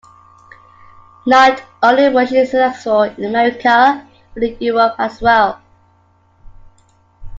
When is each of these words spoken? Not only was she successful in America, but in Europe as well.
Not 1.27 1.61
only 1.83 2.09
was 2.09 2.29
she 2.29 2.43
successful 2.43 3.03
in 3.03 3.23
America, 3.25 4.03
but 4.33 4.41
in 4.41 4.57
Europe 4.59 4.95
as 4.97 5.21
well. 5.21 5.61